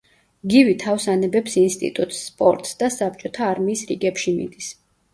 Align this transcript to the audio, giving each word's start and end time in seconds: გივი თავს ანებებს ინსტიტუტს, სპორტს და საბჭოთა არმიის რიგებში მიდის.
გივი 0.53 0.71
თავს 0.83 1.05
ანებებს 1.13 1.59
ინსტიტუტს, 1.65 2.23
სპორტს 2.31 2.75
და 2.83 2.93
საბჭოთა 2.99 3.49
არმიის 3.53 3.89
რიგებში 3.95 4.39
მიდის. 4.43 4.77